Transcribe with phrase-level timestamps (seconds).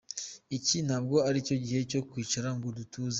[0.57, 3.09] Iki ntabwo ari cyo gihe cyo kwicara ngo dutuze.